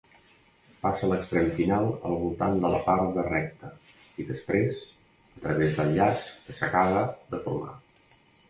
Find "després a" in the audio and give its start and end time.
4.33-5.45